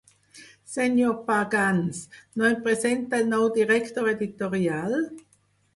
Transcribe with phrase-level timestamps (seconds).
[0.75, 2.01] Senyor Pagans,
[2.41, 5.01] no em presenta el nou director editorial?